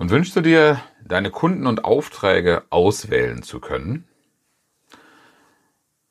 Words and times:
Und 0.00 0.08
wünschst 0.08 0.34
du 0.34 0.40
dir, 0.40 0.80
deine 1.04 1.30
Kunden 1.30 1.66
und 1.66 1.84
Aufträge 1.84 2.62
auswählen 2.70 3.42
zu 3.42 3.60
können? 3.60 4.08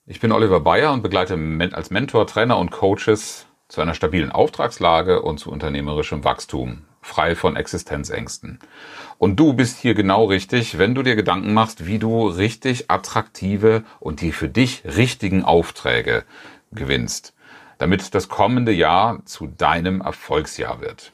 Ich 0.05 0.19
bin 0.19 0.31
Oliver 0.31 0.59
Bayer 0.59 0.93
und 0.93 1.01
begleite 1.01 1.33
als 1.71 1.89
Mentor 1.89 2.27
Trainer 2.27 2.59
und 2.59 2.69
Coaches 2.69 3.47
zu 3.67 3.81
einer 3.81 3.95
stabilen 3.95 4.31
Auftragslage 4.31 5.23
und 5.23 5.39
zu 5.39 5.49
unternehmerischem 5.49 6.23
Wachstum, 6.23 6.83
frei 7.01 7.33
von 7.33 7.55
Existenzängsten. 7.55 8.59
Und 9.17 9.39
du 9.39 9.53
bist 9.53 9.79
hier 9.79 9.95
genau 9.95 10.25
richtig, 10.25 10.77
wenn 10.77 10.93
du 10.93 11.01
dir 11.01 11.15
Gedanken 11.15 11.55
machst, 11.55 11.87
wie 11.87 11.97
du 11.97 12.27
richtig 12.27 12.91
attraktive 12.91 13.83
und 13.99 14.21
die 14.21 14.33
für 14.33 14.49
dich 14.49 14.83
richtigen 14.85 15.43
Aufträge 15.43 16.25
gewinnst, 16.71 17.33
damit 17.79 18.13
das 18.13 18.29
kommende 18.29 18.71
Jahr 18.71 19.25
zu 19.25 19.47
deinem 19.47 20.01
Erfolgsjahr 20.01 20.79
wird. 20.79 21.11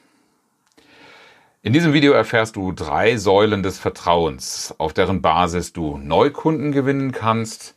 In 1.66 1.72
diesem 1.72 1.92
Video 1.92 2.12
erfährst 2.12 2.54
du 2.54 2.70
drei 2.70 3.16
Säulen 3.16 3.64
des 3.64 3.80
Vertrauens, 3.80 4.72
auf 4.78 4.92
deren 4.92 5.20
Basis 5.20 5.72
du 5.72 5.98
Neukunden 5.98 6.70
gewinnen 6.70 7.10
kannst 7.10 7.74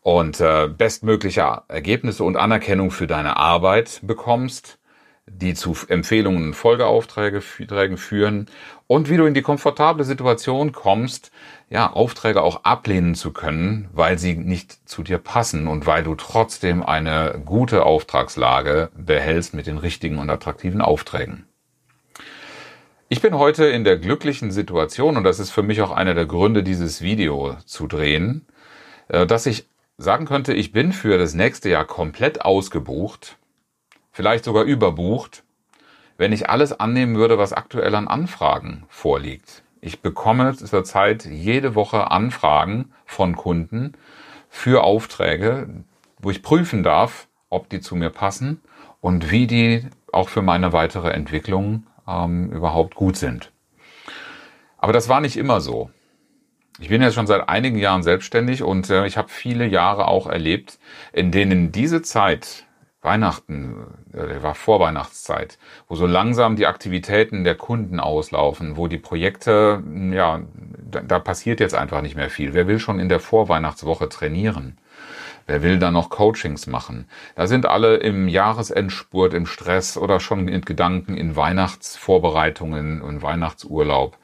und 0.00 0.40
äh, 0.40 0.66
bestmögliche 0.66 1.62
Ergebnisse 1.68 2.24
und 2.24 2.36
Anerkennung 2.36 2.90
für 2.90 3.06
deine 3.06 3.36
Arbeit 3.36 4.00
bekommst, 4.02 4.80
die 5.28 5.54
zu 5.54 5.76
Empfehlungen 5.86 6.42
und 6.42 6.54
Folgeaufträgen 6.54 7.98
führen 7.98 8.46
und 8.88 9.08
wie 9.08 9.16
du 9.16 9.26
in 9.26 9.34
die 9.34 9.42
komfortable 9.42 10.02
Situation 10.02 10.72
kommst, 10.72 11.30
ja, 11.70 11.92
Aufträge 11.92 12.42
auch 12.42 12.64
ablehnen 12.64 13.14
zu 13.14 13.32
können, 13.32 13.88
weil 13.92 14.18
sie 14.18 14.34
nicht 14.34 14.88
zu 14.88 15.04
dir 15.04 15.18
passen 15.18 15.68
und 15.68 15.86
weil 15.86 16.02
du 16.02 16.16
trotzdem 16.16 16.82
eine 16.82 17.40
gute 17.44 17.84
Auftragslage 17.84 18.90
behältst 18.96 19.54
mit 19.54 19.68
den 19.68 19.78
richtigen 19.78 20.18
und 20.18 20.30
attraktiven 20.30 20.80
Aufträgen. 20.80 21.46
Ich 23.10 23.20
bin 23.20 23.34
heute 23.34 23.66
in 23.66 23.84
der 23.84 23.98
glücklichen 23.98 24.50
Situation, 24.50 25.18
und 25.18 25.24
das 25.24 25.38
ist 25.38 25.50
für 25.50 25.62
mich 25.62 25.82
auch 25.82 25.90
einer 25.90 26.14
der 26.14 26.24
Gründe, 26.24 26.62
dieses 26.62 27.02
Video 27.02 27.54
zu 27.66 27.86
drehen, 27.86 28.46
äh, 29.08 29.26
dass 29.26 29.44
ich 29.44 29.66
sagen 29.98 30.24
könnte, 30.24 30.54
ich 30.54 30.72
bin 30.72 30.92
für 30.92 31.18
das 31.18 31.34
nächste 31.34 31.68
Jahr 31.68 31.84
komplett 31.84 32.42
ausgebucht, 32.42 33.36
vielleicht 34.10 34.44
sogar 34.44 34.64
überbucht, 34.64 35.44
wenn 36.16 36.32
ich 36.32 36.48
alles 36.48 36.80
annehmen 36.80 37.16
würde, 37.16 37.36
was 37.36 37.52
aktuell 37.52 37.94
an 37.94 38.08
Anfragen 38.08 38.84
vorliegt. 38.88 39.64
Ich 39.82 40.00
bekomme 40.00 40.56
zurzeit 40.56 41.26
jede 41.26 41.74
Woche 41.74 42.10
Anfragen 42.10 42.94
von 43.04 43.36
Kunden 43.36 43.92
für 44.48 44.82
Aufträge, 44.82 45.68
wo 46.18 46.30
ich 46.30 46.42
prüfen 46.42 46.82
darf, 46.82 47.28
ob 47.50 47.68
die 47.68 47.80
zu 47.80 47.96
mir 47.96 48.10
passen 48.10 48.62
und 49.02 49.30
wie 49.30 49.46
die 49.46 49.86
auch 50.10 50.30
für 50.30 50.42
meine 50.42 50.72
weitere 50.72 51.10
Entwicklung 51.10 51.86
ähm, 52.08 52.50
überhaupt 52.50 52.94
gut 52.94 53.16
sind. 53.16 53.52
Aber 54.78 54.92
das 54.92 55.08
war 55.08 55.20
nicht 55.20 55.36
immer 55.36 55.60
so. 55.60 55.90
Ich 56.80 56.88
bin 56.88 57.00
jetzt 57.00 57.14
schon 57.14 57.26
seit 57.26 57.48
einigen 57.48 57.78
Jahren 57.78 58.02
selbstständig 58.02 58.62
und 58.62 58.90
äh, 58.90 59.06
ich 59.06 59.16
habe 59.16 59.28
viele 59.28 59.64
Jahre 59.64 60.08
auch 60.08 60.26
erlebt, 60.26 60.78
in 61.12 61.30
denen 61.30 61.70
diese 61.70 62.02
Zeit, 62.02 62.66
Weihnachten, 63.00 63.76
äh, 64.12 64.42
war 64.42 64.54
Vorweihnachtszeit, 64.54 65.58
wo 65.88 65.94
so 65.94 66.06
langsam 66.06 66.56
die 66.56 66.66
Aktivitäten 66.66 67.44
der 67.44 67.54
Kunden 67.54 68.00
auslaufen, 68.00 68.76
wo 68.76 68.88
die 68.88 68.98
Projekte, 68.98 69.84
ja, 70.10 70.40
da, 70.90 71.00
da 71.00 71.18
passiert 71.20 71.60
jetzt 71.60 71.74
einfach 71.74 72.02
nicht 72.02 72.16
mehr 72.16 72.30
viel. 72.30 72.54
Wer 72.54 72.66
will 72.66 72.80
schon 72.80 72.98
in 72.98 73.08
der 73.08 73.20
Vorweihnachtswoche 73.20 74.08
trainieren? 74.08 74.78
Wer 75.46 75.62
will 75.62 75.78
da 75.78 75.90
noch 75.90 76.08
Coachings 76.08 76.66
machen? 76.66 77.06
Da 77.34 77.46
sind 77.46 77.66
alle 77.66 77.96
im 77.96 78.28
Jahresendspurt, 78.28 79.34
im 79.34 79.46
Stress 79.46 79.98
oder 79.98 80.18
schon 80.20 80.48
in 80.48 80.62
Gedanken 80.62 81.16
in 81.16 81.36
Weihnachtsvorbereitungen 81.36 83.02
und 83.02 83.22
Weihnachtsurlaub. 83.22 84.16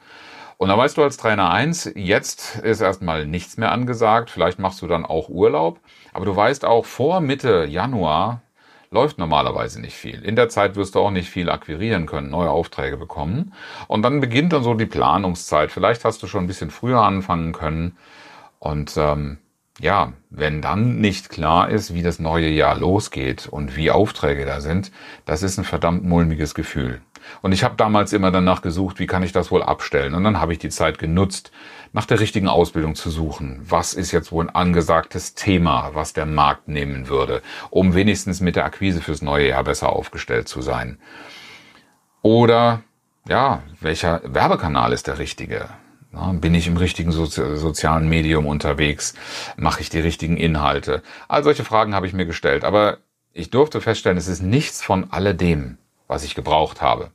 Und 0.57 0.69
da 0.69 0.77
weißt 0.77 0.97
du 0.97 1.03
als 1.03 1.17
Trainer 1.17 1.49
eins, 1.49 1.91
jetzt 1.95 2.57
ist 2.57 2.81
erstmal 2.81 3.25
nichts 3.25 3.57
mehr 3.57 3.71
angesagt. 3.71 4.29
Vielleicht 4.29 4.59
machst 4.59 4.81
du 4.81 4.87
dann 4.87 5.05
auch 5.05 5.27
Urlaub. 5.29 5.79
Aber 6.13 6.25
du 6.25 6.35
weißt 6.35 6.65
auch, 6.65 6.85
vor 6.85 7.19
Mitte 7.19 7.65
Januar 7.65 8.41
läuft 8.91 9.17
normalerweise 9.17 9.81
nicht 9.81 9.95
viel. 9.95 10.21
In 10.23 10.35
der 10.35 10.49
Zeit 10.49 10.75
wirst 10.75 10.95
du 10.95 10.99
auch 10.99 11.11
nicht 11.11 11.29
viel 11.29 11.49
akquirieren 11.49 12.05
können, 12.05 12.29
neue 12.29 12.51
Aufträge 12.51 12.97
bekommen. 12.97 13.53
Und 13.87 14.03
dann 14.03 14.19
beginnt 14.19 14.53
dann 14.53 14.63
so 14.63 14.73
die 14.73 14.85
Planungszeit. 14.85 15.71
Vielleicht 15.71 16.05
hast 16.05 16.21
du 16.21 16.27
schon 16.27 16.43
ein 16.43 16.47
bisschen 16.47 16.69
früher 16.69 17.01
anfangen 17.01 17.53
können. 17.53 17.97
Und 18.59 18.95
ähm, 18.97 19.39
ja, 19.81 20.13
wenn 20.29 20.61
dann 20.61 20.99
nicht 20.99 21.29
klar 21.29 21.69
ist, 21.69 21.93
wie 21.93 22.03
das 22.03 22.19
neue 22.19 22.49
Jahr 22.49 22.77
losgeht 22.77 23.47
und 23.47 23.75
wie 23.75 23.89
Aufträge 23.89 24.45
da 24.45 24.61
sind, 24.61 24.91
das 25.25 25.41
ist 25.41 25.57
ein 25.57 25.65
verdammt 25.65 26.03
mulmiges 26.03 26.53
Gefühl. 26.53 27.01
Und 27.41 27.51
ich 27.51 27.63
habe 27.63 27.75
damals 27.75 28.13
immer 28.13 28.31
danach 28.31 28.61
gesucht, 28.61 28.99
wie 28.99 29.07
kann 29.07 29.23
ich 29.23 29.31
das 29.31 29.51
wohl 29.51 29.63
abstellen? 29.63 30.13
Und 30.13 30.23
dann 30.23 30.39
habe 30.39 30.53
ich 30.53 30.59
die 30.59 30.69
Zeit 30.69 30.99
genutzt, 30.99 31.51
nach 31.93 32.05
der 32.05 32.19
richtigen 32.19 32.47
Ausbildung 32.47 32.95
zu 32.95 33.09
suchen. 33.09 33.61
Was 33.67 33.93
ist 33.93 34.11
jetzt 34.11 34.31
wohl 34.31 34.45
ein 34.45 34.55
angesagtes 34.55 35.33
Thema, 35.33 35.91
was 35.93 36.13
der 36.13 36.25
Markt 36.25 36.67
nehmen 36.67 37.09
würde, 37.09 37.41
um 37.69 37.95
wenigstens 37.95 38.39
mit 38.39 38.55
der 38.55 38.65
Akquise 38.65 39.01
fürs 39.01 39.21
neue 39.21 39.49
Jahr 39.49 39.63
besser 39.63 39.89
aufgestellt 39.89 40.47
zu 40.47 40.61
sein? 40.61 40.99
Oder 42.21 42.83
ja, 43.27 43.63
welcher 43.79 44.21
Werbekanal 44.23 44.93
ist 44.93 45.07
der 45.07 45.17
richtige? 45.17 45.69
Bin 46.11 46.53
ich 46.53 46.67
im 46.67 46.75
richtigen 46.75 47.13
Sozi 47.13 47.55
sozialen 47.55 48.09
Medium 48.09 48.45
unterwegs? 48.45 49.13
Mache 49.55 49.81
ich 49.81 49.89
die 49.89 49.99
richtigen 49.99 50.35
Inhalte? 50.35 51.03
All 51.29 51.43
solche 51.43 51.63
Fragen 51.63 51.95
habe 51.95 52.05
ich 52.05 52.13
mir 52.13 52.25
gestellt. 52.25 52.65
Aber 52.65 52.97
ich 53.31 53.49
durfte 53.49 53.79
feststellen, 53.79 54.17
es 54.17 54.27
ist 54.27 54.41
nichts 54.41 54.83
von 54.83 55.11
alledem, 55.11 55.77
was 56.07 56.25
ich 56.25 56.35
gebraucht 56.35 56.81
habe. 56.81 57.11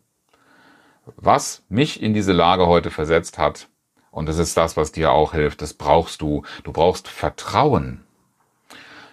Was 1.17 1.63
mich 1.69 2.03
in 2.03 2.15
diese 2.15 2.33
Lage 2.33 2.67
heute 2.67 2.91
versetzt 2.91 3.37
hat, 3.39 3.69
und 4.11 4.31
das 4.31 4.39
ist 4.39 4.57
das, 4.57 4.79
was 4.79 4.93
dir 4.93 5.13
auch 5.13 5.35
hilft, 5.35 5.61
das 5.61 5.75
brauchst 5.75 6.23
du. 6.23 6.43
Du 6.65 6.73
brauchst 6.73 7.07
Vertrauen. 7.07 8.06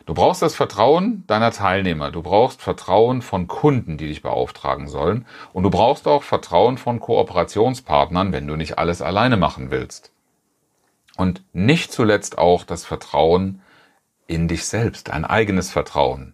Du 0.05 0.13
brauchst 0.13 0.41
das 0.41 0.55
Vertrauen 0.55 1.23
deiner 1.27 1.51
Teilnehmer. 1.51 2.11
Du 2.11 2.21
brauchst 2.21 2.61
Vertrauen 2.61 3.21
von 3.21 3.47
Kunden, 3.47 3.97
die 3.97 4.07
dich 4.07 4.21
beauftragen 4.21 4.87
sollen. 4.87 5.25
Und 5.53 5.63
du 5.63 5.69
brauchst 5.69 6.07
auch 6.07 6.23
Vertrauen 6.23 6.77
von 6.77 6.99
Kooperationspartnern, 6.99 8.33
wenn 8.33 8.47
du 8.47 8.55
nicht 8.55 8.77
alles 8.77 9.01
alleine 9.01 9.37
machen 9.37 9.71
willst. 9.71 10.11
Und 11.15 11.43
nicht 11.53 11.91
zuletzt 11.91 12.37
auch 12.37 12.65
das 12.65 12.85
Vertrauen 12.85 13.61
in 14.27 14.47
dich 14.47 14.65
selbst, 14.65 15.09
ein 15.09 15.25
eigenes 15.25 15.71
Vertrauen 15.71 16.32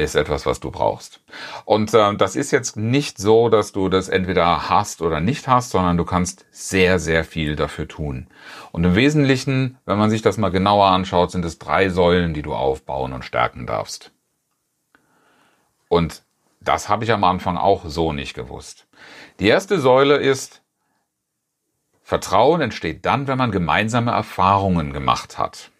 ist 0.00 0.14
etwas, 0.14 0.46
was 0.46 0.60
du 0.60 0.70
brauchst. 0.70 1.20
Und 1.64 1.94
äh, 1.94 2.14
das 2.16 2.36
ist 2.36 2.50
jetzt 2.50 2.76
nicht 2.76 3.18
so, 3.18 3.48
dass 3.48 3.72
du 3.72 3.88
das 3.88 4.08
entweder 4.08 4.68
hast 4.68 5.02
oder 5.02 5.20
nicht 5.20 5.48
hast, 5.48 5.70
sondern 5.70 5.96
du 5.96 6.04
kannst 6.04 6.46
sehr, 6.50 6.98
sehr 6.98 7.24
viel 7.24 7.56
dafür 7.56 7.86
tun. 7.88 8.28
Und 8.72 8.84
im 8.84 8.94
Wesentlichen, 8.94 9.78
wenn 9.86 9.98
man 9.98 10.10
sich 10.10 10.22
das 10.22 10.38
mal 10.38 10.50
genauer 10.50 10.86
anschaut, 10.86 11.30
sind 11.30 11.44
es 11.44 11.58
drei 11.58 11.88
Säulen, 11.88 12.34
die 12.34 12.42
du 12.42 12.54
aufbauen 12.54 13.12
und 13.12 13.24
stärken 13.24 13.66
darfst. 13.66 14.12
Und 15.88 16.22
das 16.60 16.88
habe 16.88 17.04
ich 17.04 17.12
am 17.12 17.24
Anfang 17.24 17.56
auch 17.56 17.84
so 17.86 18.12
nicht 18.12 18.34
gewusst. 18.34 18.86
Die 19.40 19.48
erste 19.48 19.80
Säule 19.80 20.16
ist, 20.16 20.62
Vertrauen 22.02 22.60
entsteht 22.60 23.06
dann, 23.06 23.28
wenn 23.28 23.38
man 23.38 23.50
gemeinsame 23.50 24.10
Erfahrungen 24.10 24.92
gemacht 24.92 25.38
hat. 25.38 25.70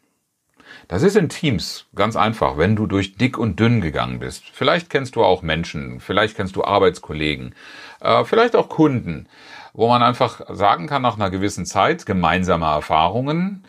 Das 0.88 1.02
ist 1.02 1.16
in 1.16 1.28
Teams 1.28 1.86
ganz 1.94 2.16
einfach, 2.16 2.58
wenn 2.58 2.76
du 2.76 2.86
durch 2.86 3.16
dick 3.16 3.38
und 3.38 3.60
dünn 3.60 3.80
gegangen 3.80 4.18
bist. 4.18 4.44
Vielleicht 4.52 4.90
kennst 4.90 5.16
du 5.16 5.24
auch 5.24 5.42
Menschen, 5.42 6.00
vielleicht 6.00 6.36
kennst 6.36 6.56
du 6.56 6.64
Arbeitskollegen, 6.64 7.54
äh, 8.00 8.24
vielleicht 8.24 8.56
auch 8.56 8.68
Kunden, 8.68 9.28
wo 9.72 9.88
man 9.88 10.02
einfach 10.02 10.40
sagen 10.48 10.86
kann 10.86 11.02
nach 11.02 11.16
einer 11.16 11.30
gewissen 11.30 11.66
Zeit, 11.66 12.06
gemeinsame 12.06 12.66
Erfahrungen, 12.66 13.64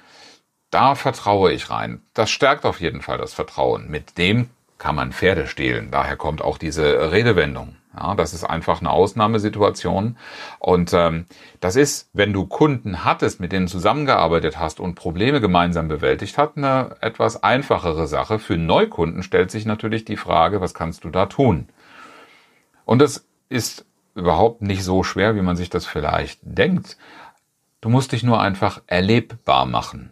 da 0.71 0.95
vertraue 0.95 1.51
ich 1.51 1.69
rein. 1.69 2.01
Das 2.13 2.31
stärkt 2.31 2.65
auf 2.65 2.80
jeden 2.80 3.01
Fall 3.01 3.18
das 3.18 3.33
Vertrauen. 3.33 3.89
Mit 3.89 4.18
dem 4.18 4.50
kann 4.77 4.95
man 4.95 5.12
Pferde 5.12 5.48
stehlen. 5.48 5.92
Daher 5.92 6.15
kommt 6.15 6.42
auch 6.42 6.57
diese 6.57 7.12
Redewendung. 7.12 7.75
Ja, 7.96 8.16
das 8.16 8.34
ist 8.34 8.46
einfach 8.46 8.80
eine 8.80 8.90
Ausnahmesituation. 8.90 10.18
Und 10.60 10.94
ähm, 10.94 11.26
das 11.60 11.76
ist, 11.76 12.10
wenn 12.14 12.32
du 12.32 12.46
Kunden 12.46 13.04
hattest, 13.04 13.42
mit 13.42 13.52
denen 13.52 13.68
zusammengearbeitet 13.68 14.60
hast 14.60 14.80
und 14.80 14.96
Probleme 14.96 15.42
gemeinsam 15.42 15.90
bewältigt 15.90 16.38
hat, 16.38 16.56
eine 16.56 16.96
etwas 17.02 17.44
einfachere 17.44 18.08
Sache. 18.08 18.40
Für 18.40 18.58
Neukunden 18.58 19.24
stellt 19.24 19.52
sich 19.52 19.66
natürlich 19.66 20.06
die 20.06 20.18
Frage, 20.18 20.62
was 20.62 20.74
kannst 20.74 21.04
du 21.04 21.10
da 21.10 21.26
tun? 21.26 21.68
Und 22.86 23.00
das 23.00 23.26
ist 23.50 23.86
überhaupt 24.16 24.62
nicht 24.62 24.84
so 24.84 25.04
schwer, 25.04 25.36
wie 25.36 25.42
man 25.42 25.58
sich 25.58 25.70
das 25.70 25.86
vielleicht 25.86 26.40
denkt. 26.44 26.98
Du 27.82 27.90
musst 27.90 28.14
dich 28.14 28.24
nur 28.24 28.40
einfach 28.40 28.82
erlebbar 28.88 29.66
machen. 29.66 30.12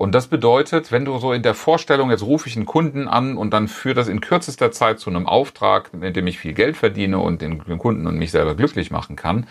Und 0.00 0.14
das 0.14 0.28
bedeutet, 0.28 0.92
wenn 0.92 1.04
du 1.04 1.18
so 1.18 1.34
in 1.34 1.42
der 1.42 1.52
Vorstellung, 1.52 2.10
jetzt 2.10 2.22
rufe 2.22 2.48
ich 2.48 2.56
einen 2.56 2.64
Kunden 2.64 3.06
an 3.06 3.36
und 3.36 3.52
dann 3.52 3.68
führe 3.68 3.96
das 3.96 4.08
in 4.08 4.22
kürzester 4.22 4.72
Zeit 4.72 4.98
zu 4.98 5.10
einem 5.10 5.26
Auftrag, 5.26 5.92
mit 5.92 6.16
dem 6.16 6.26
ich 6.26 6.38
viel 6.38 6.54
Geld 6.54 6.78
verdiene 6.78 7.18
und 7.18 7.42
den 7.42 7.58
Kunden 7.76 8.06
und 8.06 8.16
mich 8.16 8.30
selber 8.30 8.54
glücklich 8.54 8.90
machen 8.90 9.14
kann, 9.14 9.46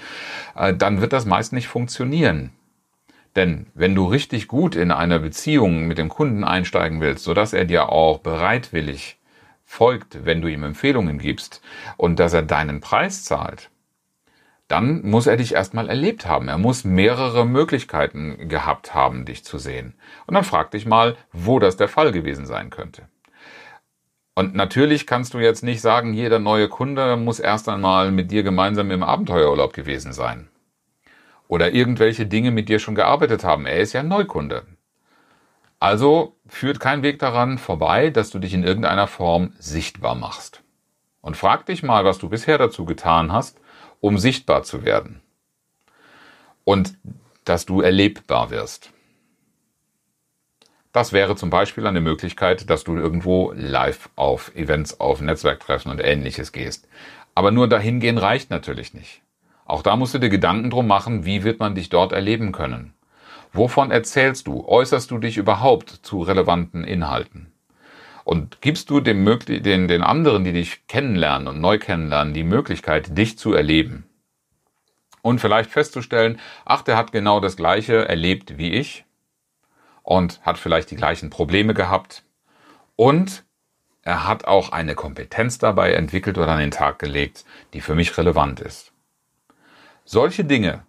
äh, 0.56 0.74
dann 0.74 1.02
wird 1.02 1.14
das 1.14 1.28
meist 1.28 1.54
nicht 1.54 1.68
funktionieren. 1.68 2.50
Denn 3.36 3.68
wenn 3.76 3.94
du 3.94 4.08
richtig 4.08 4.48
gut 4.48 4.76
in 4.76 4.90
einer 4.90 5.20
Beziehung 5.20 5.86
mit 5.86 6.00
dem 6.00 6.10
Kunden 6.10 6.44
einsteigen 6.44 7.00
willst, 7.00 7.26
sodass 7.26 7.54
er 7.54 7.66
dir 7.66 7.90
auch 7.90 8.18
bereitwillig 8.18 9.20
folgt, 9.66 10.26
wenn 10.26 10.42
du 10.42 10.48
ihm 10.48 10.64
Empfehlungen 10.64 11.20
gibst 11.20 11.62
und 11.96 12.18
dass 12.18 12.34
er 12.34 12.42
deinen 12.42 12.82
Preis 12.82 13.24
zahlt, 13.24 13.70
dann 14.70 15.02
muss 15.02 15.26
er 15.26 15.36
dich 15.36 15.56
erstmal 15.56 15.90
erlebt 15.90 16.28
haben. 16.28 16.48
Er 16.48 16.60
muss 16.60 16.84
mehrere 16.84 17.46
Möglichkeiten 17.46 18.48
gehabt 18.48 18.94
haben, 18.94 19.26
dich 19.26 19.44
zu 19.44 19.58
sehen. 19.58 19.96
Und 20.28 20.36
dann 20.36 20.44
frag 20.44 20.72
dich 20.72 20.86
mal, 20.86 21.18
wo 21.34 21.58
das 21.58 21.76
der 21.76 21.90
Fall 21.90 22.12
gewesen 22.12 22.46
sein 22.46 22.70
könnte. 22.70 23.10
Und 24.36 24.54
natürlich 24.54 25.08
kannst 25.08 25.34
du 25.34 25.40
jetzt 25.40 25.64
nicht 25.64 25.82
sagen, 25.82 26.14
jeder 26.14 26.38
neue 26.38 26.70
Kunde 26.70 27.18
muss 27.18 27.40
erst 27.40 27.68
einmal 27.68 28.12
mit 28.12 28.30
dir 28.30 28.44
gemeinsam 28.44 28.92
im 28.92 29.02
Abenteuerurlaub 29.02 29.74
gewesen 29.74 30.14
sein. 30.14 30.48
Oder 31.48 31.74
irgendwelche 31.74 32.28
Dinge 32.28 32.52
mit 32.52 32.70
dir 32.70 32.78
schon 32.78 32.94
gearbeitet 32.94 33.44
haben. 33.44 33.66
Er 33.66 33.80
ist 33.80 33.94
ja 33.94 34.04
Neukunde. 34.04 34.68
Also 35.80 36.38
führt 36.46 36.80
kein 36.80 37.02
Weg 37.02 37.18
daran 37.18 37.58
vorbei, 37.58 38.12
dass 38.12 38.30
du 38.30 38.38
dich 38.38 38.54
in 38.54 38.64
irgendeiner 38.64 39.08
Form 39.08 39.54
sichtbar 39.58 40.14
machst. 40.14 40.62
Und 41.22 41.38
frag 41.38 41.66
dich 41.66 41.82
mal, 41.82 42.06
was 42.06 42.20
du 42.20 42.30
bisher 42.30 42.60
dazu 42.60 42.86
getan 42.86 43.34
hast, 43.34 43.60
um 44.00 44.18
sichtbar 44.18 44.64
zu 44.64 44.84
werden. 44.84 45.22
Und 46.64 46.96
dass 47.46 47.66
du 47.66 47.82
erlebbar 47.82 48.52
wirst. 48.52 48.92
Das 50.92 51.14
wäre 51.14 51.36
zum 51.36 51.50
Beispiel 51.50 51.86
eine 51.86 52.02
Möglichkeit, 52.02 52.70
dass 52.70 52.84
du 52.84 52.96
irgendwo 52.96 53.52
live 53.56 54.10
auf 54.16 54.56
Events, 54.56 55.00
auf 55.00 55.22
Netzwerktreffen 55.22 55.92
und 55.92 56.00
ähnliches 56.00 56.52
gehst. 56.52 56.88
Aber 57.36 57.52
nur 57.52 57.68
dahin 57.68 58.00
gehen 58.00 58.18
reicht 58.18 58.50
natürlich 58.50 58.94
nicht. 58.94 59.22
Auch 59.66 59.84
da 59.84 59.96
musst 59.96 60.16
du 60.16 60.20
dir 60.20 60.30
Gedanken 60.30 60.72
drum 60.72 60.88
machen, 60.88 61.26
wie 61.26 61.44
wird 61.44 61.60
man 61.60 61.76
dich 61.76 61.90
dort 61.90 62.12
erleben 62.12 62.52
können. 62.52 62.94
Wovon 63.54 63.92
erzählst 63.92 64.48
du? 64.48 64.68
Äußerst 64.68 65.12
du 65.12 65.20
dich 65.20 65.38
überhaupt 65.38 65.90
zu 65.90 66.22
relevanten 66.22 66.84
Inhalten? 66.84 67.52
Und 68.24 68.62
gibst 68.62 68.90
du 68.90 69.00
dem, 69.00 69.26
den, 69.48 69.88
den 69.88 70.04
anderen, 70.04 70.44
die 70.44 70.54
dich 70.54 70.88
kennenlernen 70.88 71.48
und 71.48 71.62
neu 71.62 71.80
kennenlernen, 71.80 72.34
die 72.34 72.44
Möglichkeit, 72.44 73.18
dich 73.18 73.38
zu 73.38 73.54
erleben? 73.54 74.06
Und 75.22 75.40
vielleicht 75.40 75.70
festzustellen, 75.70 76.40
ach, 76.66 76.82
der 76.82 76.98
hat 76.98 77.12
genau 77.12 77.40
das 77.40 77.58
Gleiche 77.58 78.08
erlebt 78.08 78.58
wie 78.58 78.74
ich 78.74 79.06
und 80.04 80.42
hat 80.44 80.58
vielleicht 80.58 80.92
die 80.92 80.96
gleichen 80.96 81.30
Probleme 81.30 81.74
gehabt 81.74 82.24
und 82.96 83.44
er 84.02 84.28
hat 84.28 84.46
auch 84.46 84.72
eine 84.72 84.96
Kompetenz 84.96 85.58
dabei 85.58 85.94
entwickelt 85.94 86.38
oder 86.38 86.54
an 86.54 86.60
den 86.60 86.72
Tag 86.72 87.00
gelegt, 87.00 87.46
die 87.74 87.82
für 87.82 87.96
mich 87.96 88.18
relevant 88.18 88.60
ist. 88.60 88.92
Solche 90.06 90.46
Dinge 90.46 90.84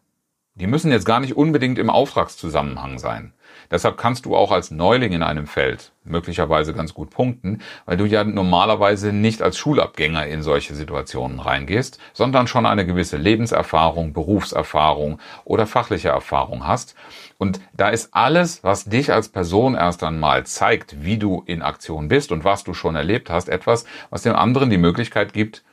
die 0.55 0.67
müssen 0.67 0.91
jetzt 0.91 1.07
gar 1.07 1.21
nicht 1.21 1.37
unbedingt 1.37 1.79
im 1.79 1.91
Auftragszusammenhang 1.91 2.99
sein. 2.99 3.33
Deshalb 3.71 3.97
kannst 3.97 4.27
du 4.27 4.35
auch 4.35 4.51
als 4.51 4.71
Neuling 4.71 5.13
in 5.13 5.23
einem 5.23 5.47
Feld 5.47 5.93
möglicherweise 6.05 6.75
ganz 6.75 6.93
gut 6.93 7.11
punkten, 7.11 7.61
weil 7.87 7.97
du 7.97 8.05
ja 8.05 8.25
normalerweise 8.25 9.13
nicht 9.13 9.43
als 9.43 9.59
Schulabgänger 9.59 10.27
in 10.27 10.43
solche 10.43 10.75
Situationen 10.75 11.39
reingehst, 11.39 11.99
sondern 12.13 12.47
schon 12.47 12.67
eine 12.67 12.85
gewisse 12.85 13.17
Lebenserfahrung, 13.17 14.13
Berufserfahrung 14.13 15.21
oder 15.45 15.67
fachliche 15.67 16.09
Erfahrung 16.09 16.67
hast. 16.67 16.95
Und 17.39 17.61
da 17.73 17.89
ist 17.89 18.13
alles, 18.13 18.65
was 18.65 18.85
dich 18.85 19.13
als 19.13 19.29
Person 19.29 19.75
erst 19.75 20.03
einmal 20.03 20.45
zeigt, 20.47 21.05
wie 21.05 21.19
du 21.19 21.43
in 21.47 21.63
Aktion 21.63 22.09
bist 22.09 22.33
und 22.33 22.45
was 22.45 22.65
du 22.65 22.75
schon 22.75 22.97
erlebt 22.97 23.31
hast, 23.31 23.49
etwas, 23.49 23.85
was 24.11 24.23
dem 24.23 24.35
anderen 24.35 24.71
die 24.71 24.79
Möglichkeit 24.79 25.33
gibt, 25.33 25.65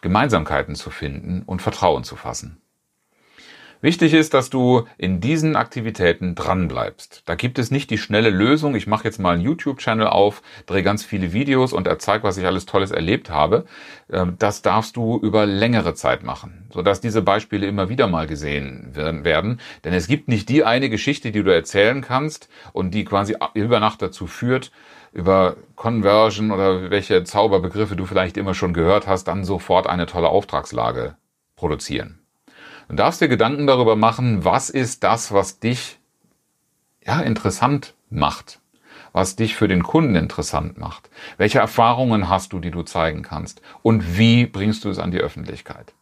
Gemeinsamkeiten 0.00 0.74
zu 0.74 0.90
finden 0.90 1.42
und 1.44 1.62
Vertrauen 1.62 2.04
zu 2.04 2.14
fassen. 2.14 2.60
Wichtig 3.80 4.12
ist, 4.12 4.34
dass 4.34 4.50
du 4.50 4.86
in 4.96 5.20
diesen 5.20 5.54
Aktivitäten 5.54 6.34
dranbleibst. 6.34 7.22
Da 7.26 7.36
gibt 7.36 7.60
es 7.60 7.70
nicht 7.70 7.90
die 7.90 7.98
schnelle 7.98 8.30
Lösung. 8.30 8.74
Ich 8.74 8.88
mache 8.88 9.04
jetzt 9.04 9.20
mal 9.20 9.34
einen 9.34 9.42
YouTube-Channel 9.42 10.08
auf, 10.08 10.42
drehe 10.66 10.82
ganz 10.82 11.04
viele 11.04 11.32
Videos 11.32 11.72
und 11.72 11.86
erzeige, 11.86 12.24
was 12.24 12.36
ich 12.38 12.44
alles 12.44 12.66
Tolles 12.66 12.90
erlebt 12.90 13.30
habe. 13.30 13.66
Ähm, 14.10 14.34
das 14.36 14.62
darfst 14.62 14.96
du 14.96 15.18
über 15.18 15.46
längere 15.46 15.94
Zeit 15.94 16.24
machen, 16.24 16.66
sodass 16.72 17.00
diese 17.00 17.22
Beispiele 17.22 17.68
immer 17.68 17.88
wieder 17.88 18.08
mal 18.08 18.26
gesehen 18.26 18.90
werden. 18.96 19.60
Denn 19.84 19.94
es 19.94 20.08
gibt 20.08 20.26
nicht 20.26 20.48
die 20.48 20.64
eine 20.64 20.90
Geschichte, 20.90 21.30
die 21.30 21.44
du 21.44 21.54
erzählen 21.54 22.00
kannst 22.00 22.48
und 22.72 22.92
die 22.94 23.04
quasi 23.04 23.36
über 23.54 23.78
Nacht 23.78 24.02
dazu 24.02 24.26
führt, 24.26 24.72
über 25.12 25.56
Conversion 25.76 26.50
oder 26.50 26.90
welche 26.90 27.22
Zauberbegriffe 27.22 27.94
du 27.94 28.06
vielleicht 28.06 28.36
immer 28.36 28.54
schon 28.54 28.74
gehört 28.74 29.06
hast, 29.06 29.24
dann 29.24 29.44
sofort 29.44 29.86
eine 29.86 30.06
tolle 30.06 30.28
Auftragslage 30.28 31.16
produzieren. 31.54 32.20
Du 32.88 32.94
darfst 32.94 33.20
dir 33.20 33.28
Gedanken 33.28 33.66
darüber 33.66 33.96
machen, 33.96 34.44
was 34.46 34.70
ist 34.70 35.04
das, 35.04 35.30
was 35.30 35.60
dich 35.60 35.98
ja 37.04 37.20
interessant 37.20 37.94
macht, 38.08 38.60
was 39.12 39.36
dich 39.36 39.56
für 39.56 39.68
den 39.68 39.82
Kunden 39.82 40.16
interessant 40.16 40.78
macht. 40.78 41.10
Welche 41.36 41.58
Erfahrungen 41.58 42.30
hast 42.30 42.54
du, 42.54 42.60
die 42.60 42.70
du 42.70 42.82
zeigen 42.82 43.22
kannst 43.22 43.60
und 43.82 44.16
wie 44.16 44.46
bringst 44.46 44.84
du 44.84 44.90
es 44.90 44.98
an 44.98 45.10
die 45.10 45.18
Öffentlichkeit? 45.18 45.92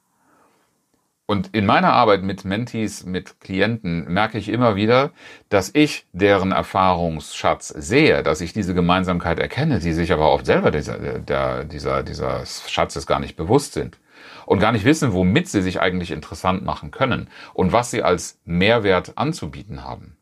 Und 1.28 1.56
in 1.56 1.66
meiner 1.66 1.92
Arbeit 1.92 2.22
mit 2.22 2.44
Mentees, 2.44 3.04
mit 3.04 3.40
Klienten 3.40 4.04
merke 4.04 4.38
ich 4.38 4.48
immer 4.48 4.76
wieder, 4.76 5.10
dass 5.48 5.72
ich 5.74 6.06
deren 6.12 6.52
Erfahrungsschatz 6.52 7.66
sehe, 7.66 8.22
dass 8.22 8.40
ich 8.40 8.52
diese 8.52 8.74
Gemeinsamkeit 8.74 9.40
erkenne, 9.40 9.80
die 9.80 9.92
sich 9.92 10.12
aber 10.12 10.30
oft 10.30 10.46
selber 10.46 10.70
dieser, 10.70 10.98
der, 11.18 11.64
dieser, 11.64 12.04
dieser 12.04 12.46
Schatzes 12.46 13.08
gar 13.08 13.18
nicht 13.18 13.34
bewusst 13.34 13.72
sind 13.72 13.98
und 14.46 14.58
gar 14.58 14.72
nicht 14.72 14.84
wissen, 14.84 15.12
womit 15.12 15.48
sie 15.48 15.62
sich 15.62 15.80
eigentlich 15.80 16.10
interessant 16.10 16.64
machen 16.64 16.90
können 16.90 17.28
und 17.54 17.72
was 17.72 17.90
sie 17.90 18.02
als 18.02 18.40
Mehrwert 18.44 19.16
anzubieten 19.16 19.84
haben. 19.84 20.16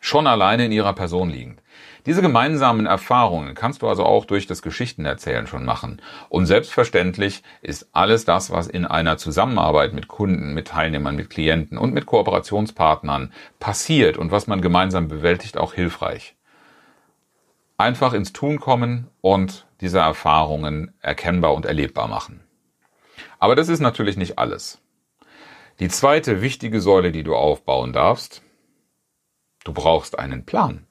Schon 0.00 0.26
alleine 0.26 0.66
in 0.66 0.72
ihrer 0.72 0.92
Person 0.92 1.28
liegend. 1.28 1.60
Diese 2.06 2.22
gemeinsamen 2.22 2.86
Erfahrungen 2.86 3.54
kannst 3.54 3.82
du 3.82 3.88
also 3.88 4.04
auch 4.04 4.24
durch 4.24 4.46
das 4.46 4.62
Geschichtenerzählen 4.62 5.46
schon 5.46 5.64
machen. 5.64 6.00
Und 6.28 6.46
selbstverständlich 6.46 7.42
ist 7.60 7.88
alles 7.92 8.24
das, 8.24 8.50
was 8.50 8.68
in 8.68 8.86
einer 8.86 9.18
Zusammenarbeit 9.18 9.92
mit 9.92 10.08
Kunden, 10.08 10.54
mit 10.54 10.68
Teilnehmern, 10.68 11.16
mit 11.16 11.30
Klienten 11.30 11.76
und 11.76 11.92
mit 11.92 12.06
Kooperationspartnern 12.06 13.32
passiert 13.58 14.16
und 14.16 14.30
was 14.30 14.46
man 14.46 14.62
gemeinsam 14.62 15.08
bewältigt, 15.08 15.58
auch 15.58 15.74
hilfreich. 15.74 16.36
Einfach 17.76 18.12
ins 18.12 18.32
Tun 18.32 18.58
kommen 18.58 19.08
und 19.20 19.66
diese 19.80 19.98
Erfahrungen 19.98 20.94
erkennbar 21.00 21.54
und 21.54 21.66
erlebbar 21.66 22.08
machen. 22.08 22.40
Aber 23.38 23.54
das 23.54 23.68
ist 23.68 23.80
natürlich 23.80 24.16
nicht 24.16 24.38
alles. 24.38 24.80
Die 25.80 25.88
zweite 25.88 26.42
wichtige 26.42 26.80
Säule, 26.80 27.12
die 27.12 27.22
du 27.22 27.36
aufbauen 27.36 27.92
darfst, 27.92 28.42
du 29.64 29.72
brauchst 29.72 30.18
einen 30.18 30.44
Plan. 30.44 30.86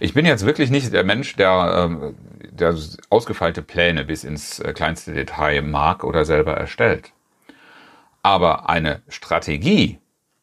Ich 0.00 0.14
bin 0.14 0.26
jetzt 0.26 0.46
wirklich 0.46 0.70
nicht 0.70 0.92
der 0.92 1.04
Mensch, 1.04 1.36
der, 1.36 1.88
ähm, 1.90 2.16
der 2.50 2.76
ausgefeilte 3.10 3.62
Pläne 3.62 4.04
bis 4.04 4.24
ins 4.24 4.58
äh, 4.58 4.72
kleinste 4.72 5.12
Detail 5.12 5.62
mag 5.62 6.02
oder 6.02 6.24
selber 6.24 6.54
erstellt. 6.54 7.12
Aber 8.22 8.68
eine 8.68 9.02
Strategie, 9.08 9.98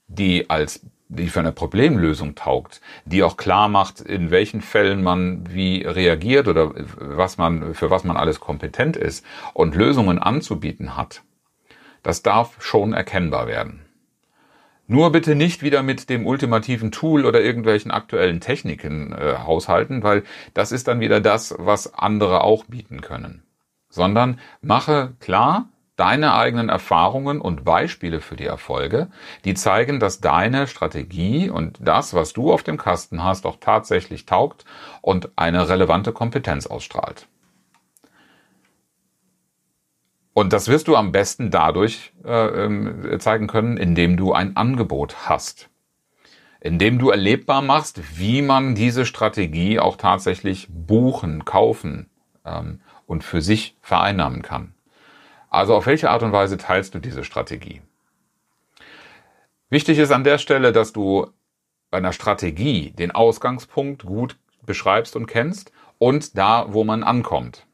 die 0.08 0.50
als 0.50 0.86
die 1.16 1.30
für 1.30 1.40
eine 1.40 1.52
Problemlösung 1.52 2.36
taugt, 2.36 2.82
die 3.06 3.24
auch 3.24 3.38
klar 3.38 3.70
macht, 3.70 4.02
in 4.02 4.32
welchen 4.32 4.62
Fällen 4.62 5.04
man 5.04 5.44
wie 5.54 5.84
reagiert 5.84 6.48
oder 6.48 6.72
was 6.98 7.38
man, 7.38 7.74
für 7.74 7.90
was 7.90 8.04
man 8.04 8.18
alles 8.18 8.40
kompetent 8.40 8.98
ist 8.98 9.26
und 9.54 9.76
Lösungen 9.76 10.20
anzubieten 10.20 10.98
hat. 10.98 11.24
Das 12.02 12.22
darf 12.22 12.62
schon 12.62 12.94
erkennbar 12.94 13.48
werden. 13.48 13.84
Nur 14.88 15.12
bitte 15.12 15.36
nicht 15.36 15.64
wieder 15.64 15.82
mit 15.82 16.10
dem 16.10 16.28
ultimativen 16.28 16.92
Tool 16.92 17.26
oder 17.26 17.42
irgendwelchen 17.42 17.90
aktuellen 17.90 18.42
Techniken 18.42 19.14
äh, 19.14 19.38
haushalten, 19.38 20.04
weil 20.04 20.24
das 20.54 20.74
ist 20.74 20.90
dann 20.90 21.00
wieder 21.00 21.22
das, 21.22 21.56
was 21.58 21.94
andere 21.94 22.44
auch 22.44 22.66
bieten 22.66 23.00
können. 23.00 23.44
Sondern 23.90 24.40
mache 24.62 25.14
klar, 25.20 25.70
deine 25.96 26.34
eigenen 26.34 26.70
Erfahrungen 26.70 27.40
und 27.40 27.64
Beispiele 27.64 28.20
für 28.20 28.36
die 28.36 28.46
Erfolge, 28.46 29.10
die 29.46 29.54
zeigen, 29.54 30.00
dass 30.00 30.20
deine 30.20 30.68
Strategie 30.68 31.50
und 31.50 31.78
das, 31.82 32.14
was 32.14 32.34
du 32.34 32.52
auf 32.52 32.64
dem 32.64 32.78
Kasten 32.78 33.24
hast, 33.24 33.46
auch 33.46 33.58
tatsächlich 33.60 34.26
taugt 34.26 34.66
und 35.02 35.30
eine 35.36 35.70
relevante 35.70 36.12
Kompetenz 36.12 36.66
ausstrahlt. 36.66 37.28
Und 40.34 40.52
das 40.52 40.68
wirst 40.68 40.88
du 40.88 40.96
am 40.96 41.12
besten 41.12 41.52
dadurch 41.52 42.12
äh, 42.26 42.66
ähm, 42.66 43.20
zeigen 43.20 43.46
können, 43.46 43.78
indem 43.78 44.18
du 44.18 44.34
ein 44.34 44.58
Angebot 44.58 45.30
hast. 45.30 45.70
Indem 46.60 46.98
du 46.98 47.12
erlebbar 47.12 47.62
machst, 47.62 48.18
wie 48.18 48.42
man 48.42 48.74
diese 48.74 49.06
Strategie 49.06 49.80
auch 49.80 49.96
tatsächlich 49.96 50.68
buchen, 50.72 51.46
kaufen 51.46 52.10
ähm, 52.46 52.80
und 53.06 53.24
für 53.24 53.42
sich 53.42 53.78
vereinnahmen 53.82 54.42
kann. 54.42 54.74
Also 55.54 55.76
auf 55.76 55.86
welche 55.86 56.10
Art 56.10 56.24
und 56.24 56.32
Weise 56.32 56.58
teilst 56.58 56.96
du 56.96 57.00
diese 57.00 57.24
Strategie? 57.24 57.82
Wichtig 59.70 60.00
ist 60.00 60.12
an 60.12 60.24
der 60.24 60.40
Stelle, 60.40 60.72
dass 60.72 60.94
du 60.94 61.28
bei 61.92 62.00
einer 62.00 62.12
Strategie 62.12 62.90
den 62.90 63.12
Ausgangspunkt 63.12 64.04
gut 64.04 64.36
beschreibst 64.66 65.16
und 65.16 65.28
kennst 65.28 65.72
und 66.00 66.40
da, 66.40 66.74
wo 66.74 66.84
man 66.84 67.04
ankommt. 67.04 67.68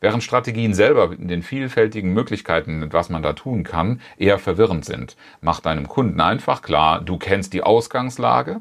Während 0.00 0.22
Strategien 0.22 0.74
selber 0.74 1.10
in 1.10 1.26
den 1.26 1.42
vielfältigen 1.42 2.12
Möglichkeiten, 2.12 2.92
was 2.92 3.08
man 3.08 3.22
da 3.22 3.32
tun 3.32 3.64
kann, 3.64 4.02
eher 4.18 4.38
verwirrend 4.38 4.84
sind. 4.84 5.16
Mach 5.40 5.60
deinem 5.60 5.88
Kunden 5.88 6.20
einfach 6.20 6.60
klar, 6.60 7.00
du 7.00 7.16
kennst 7.16 7.54
die 7.54 7.62
Ausgangslage, 7.62 8.60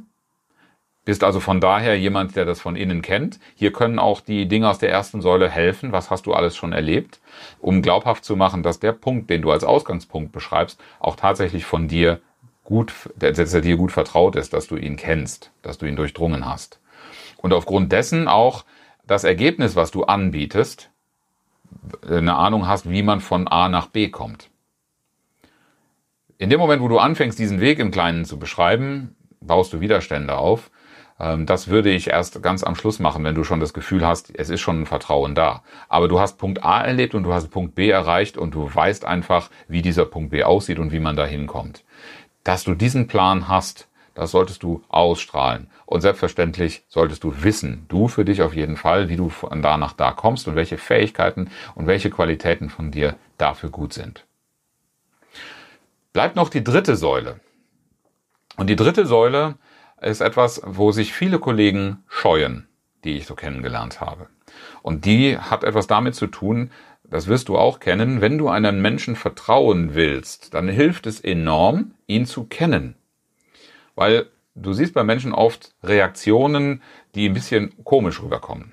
bist 1.03 1.24
also 1.24 1.39
von 1.39 1.60
daher 1.60 1.98
jemand, 1.98 2.36
der 2.36 2.46
das 2.46 2.62
von 2.62 2.75
innen 2.75 3.01
kennt. 3.01 3.39
Hier 3.55 3.74
können 3.74 3.98
auch 3.98 4.22
die 4.22 4.48
Dinge 4.48 4.70
aus 4.70 4.77
der 4.77 4.91
ersten 4.91 5.22
Säule 5.22 5.50
helfen. 5.50 5.91
Was 5.91 6.12
hast 6.12 6.27
du 6.27 6.34
alles 6.34 6.55
schon 6.55 6.74
erlebt? 6.74 7.20
Um 7.60 7.81
glaubhaft 7.81 8.24
zu 8.24 8.36
machen, 8.36 8.62
dass 8.62 8.79
der 8.79 8.91
Punkt, 8.91 9.29
den 9.29 9.41
du 9.41 9.51
als 9.51 9.63
Ausgangspunkt 9.63 10.31
beschreibst, 10.31 10.79
auch 11.00 11.15
tatsächlich 11.15 11.65
von 11.65 11.88
dir 11.88 12.22
gut, 12.63 12.93
dass 13.15 13.53
er 13.53 13.62
dir 13.62 13.77
gut 13.77 13.91
vertraut 13.91 14.36
ist, 14.36 14.53
dass 14.53 14.67
du 14.67 14.75
ihn 14.77 14.96
kennst, 14.96 15.51
dass 15.63 15.79
du 15.79 15.88
ihn 15.88 15.96
durchdrungen 15.96 16.46
hast. 16.46 16.79
Und 17.38 17.53
aufgrund 17.53 17.91
dessen 17.91 18.27
auch 18.27 18.63
das 19.08 19.24
Ergebnis, 19.24 19.75
was 19.75 19.89
du 19.89 20.03
anbietest, 20.03 20.89
eine 22.08 22.36
Ahnung 22.36 22.67
hast, 22.67 22.89
wie 22.89 23.01
man 23.01 23.22
von 23.22 23.48
A 23.48 23.70
nach 23.70 23.88
B 23.88 24.10
kommt. 24.10 24.50
In 26.38 26.50
dem 26.50 26.60
Moment, 26.60 26.81
wo 26.81 26.88
du 26.88 27.00
anfängst, 27.00 27.39
diesen 27.39 27.60
Weg 27.60 27.79
im 27.79 27.91
Kleinen 27.91 28.25
zu 28.25 28.38
beschreiben, 28.38 29.15
baust 29.41 29.74
du 29.74 29.79
Widerstände 29.79 30.38
auf. 30.38 30.70
Ähm, 31.22 31.46
das 31.46 31.68
würde 31.68 31.92
ich 31.92 32.10
erst 32.10 32.42
ganz 32.42 32.63
am 32.63 32.75
Schluss 32.75 33.00
machen, 33.00 33.24
wenn 33.24 33.36
du 33.36 33.44
schon 33.44 33.60
das 33.60 33.74
Gefühl 33.74 34.06
hast, 34.06 34.34
es 34.36 34.50
ist 34.50 34.60
schon 34.60 34.82
ein 34.82 34.86
Vertrauen 34.86 35.36
da. 35.36 35.63
Aber 35.88 36.08
du 36.08 36.20
hast 36.20 36.38
Punkt 36.38 36.63
A 36.63 36.82
erlebt 36.82 37.13
und 37.13 37.24
du 37.24 37.34
hast 37.34 37.50
Punkt 37.50 37.75
B 37.75 37.90
erreicht 37.90 38.38
und 38.38 38.56
du 38.56 38.74
weißt 38.74 39.06
einfach, 39.06 39.50
wie 39.68 39.82
dieser 39.82 40.06
Punkt 40.06 40.32
B 40.32 40.44
aussieht 40.44 40.80
und 40.80 40.92
wie 40.92 41.00
man 41.00 41.16
da 41.16 41.25
hinkommt. 41.25 41.84
Dass 42.44 42.63
du 42.63 42.74
diesen 42.74 43.08
Plan 43.08 43.48
hast, 43.48 43.88
das 44.16 44.32
solltest 44.32 44.63
du 44.63 44.84
ausstrahlen. 44.90 45.68
Und 45.86 46.01
selbstverständlich 46.01 46.84
solltest 46.88 47.24
du 47.24 47.44
wissen, 47.44 47.86
du 47.88 48.08
für 48.08 48.25
dich 48.25 48.42
auf 48.42 48.56
jeden 48.56 48.75
Fall, 48.75 49.08
wie 49.08 49.16
du 49.16 49.30
von 49.30 49.62
da 49.62 49.78
nach 49.78 49.94
da 49.94 50.12
kommst 50.12 50.48
und 50.48 50.56
welche 50.56 50.78
Fähigkeiten 50.78 51.51
und 51.75 51.88
welche 51.88 52.10
Qualitäten 52.10 52.70
von 52.70 52.92
dir 52.92 53.16
dafür 53.38 53.70
gut 53.70 53.94
sind. 53.94 54.25
Bleibt 56.13 56.36
noch 56.36 56.50
die 56.50 56.63
dritte 56.63 56.96
Säule. 56.96 57.40
Und 58.58 58.68
die 58.68 58.75
dritte 58.75 59.06
Säule 59.06 59.56
ist 60.01 60.22
etwas, 60.22 60.62
wo 60.65 60.91
sich 60.91 61.13
viele 61.13 61.39
Kollegen 61.39 62.03
scheuen, 62.08 62.67
die 63.03 63.17
ich 63.17 63.25
so 63.25 63.36
kennengelernt 63.36 64.01
habe. 64.01 64.27
Und 64.81 65.05
die 65.05 65.38
hat 65.38 65.63
etwas 65.63 65.88
damit 65.88 66.15
zu 66.15 66.27
tun, 66.27 66.72
das 67.03 67.27
wirst 67.27 67.50
du 67.50 67.58
auch 67.58 67.79
kennen, 67.79 68.22
wenn 68.22 68.38
du 68.38 68.48
einem 68.48 68.81
Menschen 68.81 69.15
vertrauen 69.15 69.96
willst, 69.96 70.53
dann 70.53 70.70
hilft 70.70 71.08
es 71.08 71.20
enorm, 71.20 71.93
ihn 72.08 72.25
zu 72.25 72.46
kennen. 72.46 72.96
Weil 73.96 74.27
du 74.55 74.74
siehst 74.74 74.93
bei 74.93 75.03
Menschen 75.03 75.34
oft 75.34 75.75
Reaktionen, 75.84 76.81
die 77.13 77.27
ein 77.27 77.34
bisschen 77.34 77.74
komisch 77.84 78.22
rüberkommen. 78.22 78.72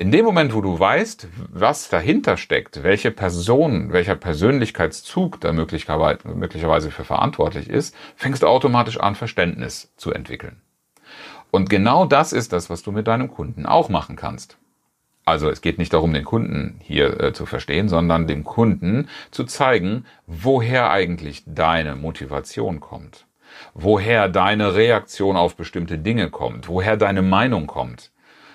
In 0.00 0.10
dem 0.10 0.24
Moment, 0.24 0.54
wo 0.54 0.62
du 0.62 0.80
weißt, 0.80 1.28
was 1.50 1.90
dahinter 1.90 2.38
steckt, 2.38 2.82
welche 2.82 3.10
Person, 3.10 3.92
welcher 3.92 4.16
Persönlichkeitszug 4.16 5.38
da 5.42 5.52
möglicherweise 5.52 6.90
für 6.90 7.04
verantwortlich 7.04 7.68
ist, 7.68 7.94
fängst 8.16 8.42
du 8.42 8.46
automatisch 8.46 8.98
an, 8.98 9.14
Verständnis 9.14 9.92
zu 9.98 10.10
entwickeln. 10.10 10.62
Und 11.50 11.68
genau 11.68 12.06
das 12.06 12.32
ist 12.32 12.54
das, 12.54 12.70
was 12.70 12.82
du 12.82 12.92
mit 12.92 13.08
deinem 13.08 13.28
Kunden 13.28 13.66
auch 13.66 13.90
machen 13.90 14.16
kannst. 14.16 14.56
Also 15.26 15.50
es 15.50 15.60
geht 15.60 15.76
nicht 15.76 15.92
darum, 15.92 16.14
den 16.14 16.24
Kunden 16.24 16.80
hier 16.82 17.20
äh, 17.20 17.34
zu 17.34 17.44
verstehen, 17.44 17.90
sondern 17.90 18.26
dem 18.26 18.42
Kunden 18.42 19.06
zu 19.30 19.44
zeigen, 19.44 20.06
woher 20.26 20.90
eigentlich 20.90 21.42
deine 21.44 21.94
Motivation 21.94 22.80
kommt 22.80 23.26
woher 23.74 24.28
deine 24.28 24.74
Reaktion 24.74 25.36
auf 25.36 25.56
bestimmte 25.56 25.98
Dinge 25.98 26.30
kommt, 26.30 26.68
woher 26.68 26.96
deine 26.96 27.20
Meinung 27.20 27.66
kommt. 27.66 28.12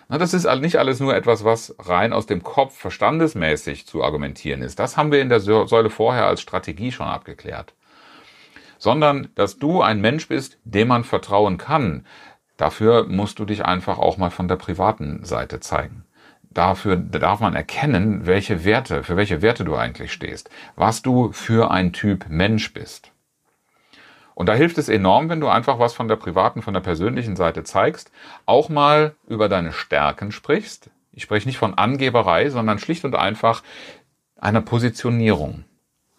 Na, 0.07 0.19
das 0.19 0.33
ist 0.33 0.45
nicht 0.59 0.77
alles 0.77 0.99
nur 0.99 1.15
etwas, 1.15 1.43
was 1.43 1.75
rein 1.79 2.13
aus 2.13 2.27
dem 2.27 2.43
Kopf 2.43 2.77
verstandesmäßig 2.77 3.87
zu 3.87 4.03
argumentieren 4.03 4.61
ist. 4.61 4.77
Das 4.77 4.97
haben 4.97 5.11
wir 5.11 5.21
in 5.21 5.29
der 5.29 5.39
Säule 5.39 5.89
vorher 5.89 6.27
als 6.27 6.41
Strategie 6.41 6.91
schon 6.91 7.07
abgeklärt. 7.07 7.73
Sondern, 8.77 9.29
dass 9.35 9.57
du 9.57 9.81
ein 9.81 10.01
Mensch 10.01 10.27
bist, 10.27 10.59
dem 10.63 10.89
man 10.89 11.03
vertrauen 11.03 11.57
kann. 11.57 12.05
Dafür 12.57 13.07
musst 13.07 13.39
du 13.39 13.45
dich 13.45 13.65
einfach 13.65 13.97
auch 13.97 14.17
mal 14.17 14.29
von 14.29 14.47
der 14.47 14.57
privaten 14.57 15.23
Seite 15.23 15.59
zeigen. 15.59 16.05
Dafür 16.43 16.95
darf 16.95 17.39
man 17.39 17.55
erkennen, 17.55 18.27
welche 18.27 18.63
Werte, 18.63 19.03
für 19.03 19.17
welche 19.17 19.41
Werte 19.41 19.65
du 19.65 19.75
eigentlich 19.75 20.13
stehst, 20.13 20.49
was 20.75 21.01
du 21.01 21.31
für 21.31 21.71
ein 21.71 21.91
Typ 21.93 22.27
Mensch 22.29 22.73
bist. 22.73 23.11
Und 24.35 24.47
da 24.47 24.53
hilft 24.53 24.77
es 24.77 24.89
enorm, 24.89 25.29
wenn 25.29 25.39
du 25.39 25.47
einfach 25.47 25.79
was 25.79 25.93
von 25.93 26.09
der 26.09 26.17
privaten, 26.17 26.61
von 26.61 26.73
der 26.73 26.81
persönlichen 26.81 27.37
Seite 27.37 27.63
zeigst, 27.63 28.11
auch 28.45 28.69
mal 28.69 29.15
über 29.27 29.49
deine 29.49 29.71
Stärken 29.71 30.31
sprichst. 30.31 30.89
Ich 31.13 31.23
spreche 31.23 31.47
nicht 31.47 31.57
von 31.57 31.73
Angeberei, 31.73 32.49
sondern 32.49 32.77
schlicht 32.77 33.05
und 33.05 33.15
einfach 33.15 33.63
einer 34.37 34.61
Positionierung. 34.61 35.63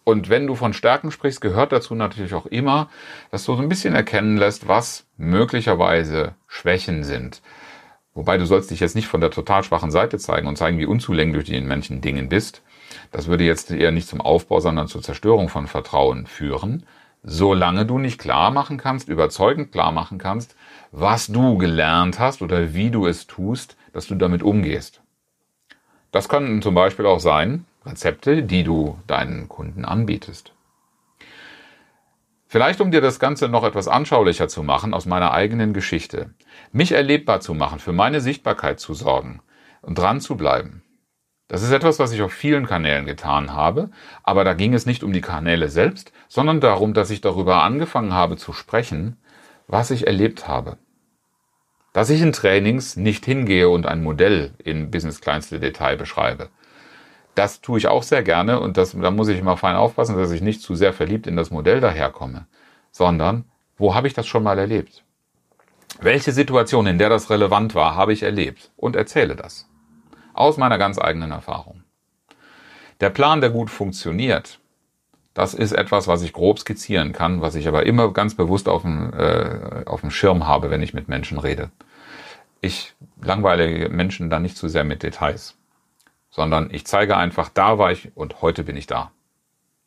Und 0.03 0.29
wenn 0.29 0.47
du 0.47 0.55
von 0.55 0.73
Stärken 0.73 1.11
sprichst, 1.11 1.41
gehört 1.41 1.71
dazu 1.71 1.93
natürlich 1.93 2.33
auch 2.33 2.47
immer, 2.47 2.89
dass 3.29 3.45
du 3.45 3.55
so 3.55 3.61
ein 3.61 3.69
bisschen 3.69 3.93
erkennen 3.93 4.37
lässt, 4.37 4.67
was 4.67 5.05
möglicherweise 5.17 6.33
Schwächen 6.47 7.03
sind. 7.03 7.41
Wobei 8.15 8.39
du 8.39 8.47
sollst 8.47 8.71
dich 8.71 8.79
jetzt 8.79 8.95
nicht 8.95 9.07
von 9.07 9.21
der 9.21 9.29
total 9.29 9.63
schwachen 9.63 9.91
Seite 9.91 10.17
zeigen 10.17 10.47
und 10.47 10.57
zeigen, 10.57 10.79
wie 10.79 10.87
unzulänglich 10.87 11.49
du 11.49 11.55
in 11.55 11.67
manchen 11.67 12.01
Dingen 12.01 12.29
bist. 12.29 12.63
Das 13.11 13.27
würde 13.27 13.43
jetzt 13.43 13.69
eher 13.69 13.91
nicht 13.91 14.07
zum 14.07 14.21
Aufbau, 14.21 14.59
sondern 14.59 14.87
zur 14.87 15.03
Zerstörung 15.03 15.49
von 15.49 15.67
Vertrauen 15.67 16.25
führen 16.25 16.83
solange 17.27 17.85
du 17.85 17.99
nicht 17.99 18.19
klar 18.19 18.51
machen 18.51 18.77
kannst, 18.77 19.09
überzeugend 19.09 19.73
klar 19.73 19.91
machen 19.91 20.17
kannst, 20.17 20.55
was 20.91 21.27
du 21.27 21.57
gelernt 21.57 22.19
hast 22.19 22.41
oder 22.41 22.73
wie 22.73 22.89
du 22.89 23.05
es 23.05 23.27
tust, 23.27 23.75
dass 23.91 24.07
du 24.07 24.15
damit 24.15 24.41
umgehst. 24.41 25.01
Das 26.11 26.29
können 26.29 26.61
zum 26.61 26.73
Beispiel 26.73 27.05
auch 27.05 27.19
sein 27.19 27.65
Rezepte, 27.85 28.43
die 28.43 28.63
du 28.63 28.97
deinen 29.07 29.49
Kunden 29.49 29.83
anbietest. 29.83 30.53
Vielleicht 32.47 32.79
um 32.79 32.91
dir 32.91 33.01
das 33.01 33.19
Ganze 33.19 33.49
noch 33.49 33.65
etwas 33.65 33.89
anschaulicher 33.89 34.47
zu 34.47 34.63
machen 34.63 34.93
aus 34.93 35.05
meiner 35.05 35.33
eigenen 35.33 35.73
Geschichte, 35.73 36.33
mich 36.71 36.93
erlebbar 36.93 37.41
zu 37.41 37.53
machen, 37.53 37.79
für 37.79 37.91
meine 37.91 38.21
Sichtbarkeit 38.21 38.79
zu 38.79 38.93
sorgen 38.93 39.41
und 39.81 39.97
dran 39.97 40.21
zu 40.21 40.37
bleiben. 40.37 40.81
Das 41.47 41.63
ist 41.63 41.71
etwas, 41.71 41.97
was 41.97 42.11
ich 42.11 42.21
auf 42.21 42.33
vielen 42.33 42.65
Kanälen 42.65 43.05
getan 43.05 43.53
habe, 43.53 43.89
aber 44.23 44.43
da 44.43 44.53
ging 44.53 44.73
es 44.73 44.85
nicht 44.85 45.03
um 45.03 45.13
die 45.13 45.21
Kanäle 45.21 45.69
selbst, 45.69 46.11
sondern 46.27 46.59
darum, 46.59 46.93
dass 46.93 47.09
ich 47.09 47.21
darüber 47.21 47.63
angefangen 47.63 48.13
habe 48.13 48.35
zu 48.35 48.51
sprechen, 48.51 49.17
was 49.67 49.89
ich 49.91 50.07
erlebt 50.07 50.47
habe. 50.47 50.77
Dass 51.93 52.09
ich 52.09 52.21
in 52.21 52.33
Trainings 52.33 52.97
nicht 52.97 53.25
hingehe 53.25 53.69
und 53.69 53.85
ein 53.85 54.03
Modell 54.03 54.53
in 54.61 54.91
Business 54.91 55.21
kleinste 55.21 55.59
Detail 55.59 55.95
beschreibe. 55.95 56.49
Das 57.33 57.61
tue 57.61 57.77
ich 57.77 57.87
auch 57.87 58.03
sehr 58.03 58.23
gerne 58.23 58.59
und 58.59 58.75
das, 58.75 58.91
da 58.91 59.11
muss 59.11 59.29
ich 59.29 59.39
immer 59.39 59.55
fein 59.55 59.75
aufpassen, 59.75 60.17
dass 60.17 60.31
ich 60.31 60.41
nicht 60.41 60.61
zu 60.61 60.75
sehr 60.75 60.91
verliebt 60.91 61.27
in 61.27 61.37
das 61.37 61.49
Modell 61.49 61.79
daherkomme, 61.79 62.45
sondern 62.91 63.45
wo 63.77 63.95
habe 63.95 64.07
ich 64.07 64.13
das 64.13 64.27
schon 64.27 64.43
mal 64.43 64.59
erlebt? 64.59 65.03
Welche 66.01 66.33
Situation, 66.33 66.87
in 66.87 66.97
der 66.97 67.09
das 67.09 67.29
relevant 67.29 67.73
war, 67.73 67.95
habe 67.95 68.11
ich 68.11 68.23
erlebt 68.23 68.71
und 68.75 68.95
erzähle 68.95 69.35
das 69.35 69.67
aus 70.37 70.57
meiner 70.57 70.77
ganz 70.77 70.99
eigenen 70.99 71.31
Erfahrung. 71.31 71.83
Der 72.99 73.09
Plan, 73.09 73.41
der 73.41 73.49
gut 73.49 73.69
funktioniert, 73.69 74.59
das 75.33 75.53
ist 75.53 75.71
etwas, 75.71 76.07
was 76.07 76.23
ich 76.23 76.33
grob 76.33 76.57
skizzieren 76.57 77.13
kann, 77.13 77.41
was 77.41 77.53
ich 77.53 77.67
aber 77.67 77.85
immer 77.85 78.11
ganz 78.11 78.33
bewusst 78.33 78.67
auf 78.67 78.81
dem, 78.81 79.13
äh, 79.13 79.83
auf 79.85 80.01
dem 80.01 80.09
Schirm 80.09 80.47
habe, 80.47 80.71
wenn 80.71 80.81
ich 80.81 80.95
mit 80.95 81.09
Menschen 81.09 81.37
rede. 81.37 81.69
Ich 82.59 82.95
langweile 83.21 83.87
Menschen 83.89 84.31
dann 84.31 84.41
nicht 84.41 84.57
zu 84.57 84.67
sehr 84.67 84.83
mit 84.83 85.03
Details, 85.03 85.55
sondern 86.31 86.69
ich 86.71 86.87
zeige 86.87 87.15
einfach, 87.17 87.49
da 87.49 87.77
war 87.77 87.91
ich 87.91 88.15
und 88.15 88.41
heute 88.41 88.63
bin 88.63 88.75
ich 88.75 88.87
da. 88.87 89.11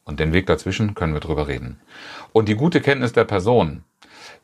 Und 0.04 0.20
den 0.20 0.32
Weg 0.32 0.46
dazwischen 0.46 0.94
können 0.94 1.14
wir 1.14 1.20
drüber 1.20 1.48
reden. 1.48 1.80
Und 2.32 2.48
die 2.48 2.54
gute 2.54 2.80
Kenntnis 2.80 3.12
der 3.12 3.24
Person. 3.24 3.82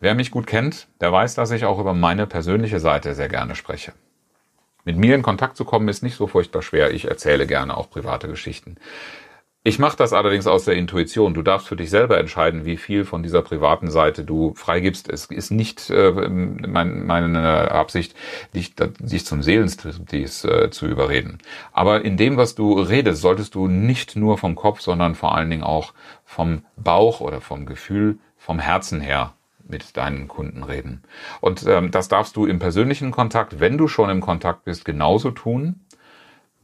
Wer 0.01 0.15
mich 0.15 0.31
gut 0.31 0.47
kennt, 0.47 0.89
der 1.01 1.13
weiß, 1.13 1.37
dass 1.37 1.53
ich 1.53 1.65
auch 1.65 1.79
über 1.79 1.95
meine 1.95 2.27
persönliche 2.27 2.81
Seite 2.81 3.15
sehr 3.15 3.29
gerne 3.29 3.55
spreche. 3.55 3.93
Mit 4.87 4.97
mir 4.97 5.16
in 5.16 5.23
Kontakt 5.23 5.57
zu 5.57 5.64
kommen 5.64 5.88
ist 5.88 6.05
nicht 6.05 6.14
so 6.14 6.28
furchtbar 6.28 6.62
schwer. 6.62 6.93
Ich 6.93 7.09
erzähle 7.09 7.49
gerne 7.49 7.76
auch 7.76 7.90
private 7.90 8.28
Geschichten. 8.28 8.76
Ich 9.64 9.81
mache 9.81 9.97
das 9.97 10.12
allerdings 10.12 10.47
aus 10.47 10.64
der 10.64 10.76
Intuition. 10.76 11.35
Du 11.35 11.43
darfst 11.43 11.66
für 11.66 11.75
dich 11.75 11.90
selber 11.90 12.21
entscheiden, 12.21 12.64
wie 12.64 12.76
viel 12.76 13.05
von 13.05 13.25
dieser 13.25 13.43
privaten 13.43 13.90
Seite 13.90 14.23
du 14.23 14.55
freigibst. 14.55 15.09
Es 15.09 15.25
ist 15.25 15.50
nicht 15.50 15.90
äh, 15.90 16.12
mein, 16.12 17.05
meine 17.05 17.73
Absicht, 17.73 18.14
dich, 18.55 18.76
dich 18.76 19.26
zum 19.26 19.43
Seelenstriptease 19.43 20.66
äh, 20.66 20.71
zu 20.71 20.87
überreden. 20.87 21.38
Aber 21.73 22.05
in 22.05 22.16
dem, 22.16 22.37
was 22.37 22.55
du 22.55 22.78
redest, 22.78 23.23
solltest 23.23 23.57
du 23.57 23.66
nicht 23.66 24.14
nur 24.14 24.38
vom 24.38 24.55
Kopf, 24.55 24.83
sondern 24.83 25.16
vor 25.16 25.35
allen 25.35 25.50
Dingen 25.50 25.64
auch 25.64 25.95
vom 26.25 26.62
Bauch 26.76 27.21
oder 27.21 27.40
vom 27.40 27.66
Gefühl, 27.66 28.21
vom 28.37 28.61
Herzen 28.61 29.00
her 29.00 29.36
mit 29.68 29.96
deinen 29.96 30.28
Kunden 30.28 30.62
reden. 30.62 31.02
Und 31.40 31.66
ähm, 31.66 31.90
das 31.90 32.08
darfst 32.08 32.37
du 32.37 32.46
im 32.46 32.58
persönlichen 32.58 33.11
Kontakt, 33.11 33.61
wenn 33.61 33.78
du 33.78 33.88
schon 33.88 34.11
im 34.11 34.20
Kontakt 34.20 34.64
bist, 34.64 34.85
genauso 34.85 35.30
tun, 35.30 35.80